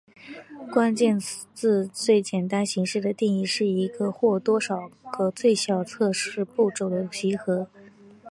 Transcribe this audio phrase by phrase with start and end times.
[0.73, 1.19] 关键
[1.53, 4.59] 字最简单形式的定义是一个或多
[5.15, 7.69] 个最小测试步骤的集合。